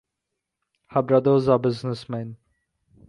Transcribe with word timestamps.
Her 0.87 1.03
brothers 1.03 1.47
are 1.47 1.59
businessmen. 1.59 2.37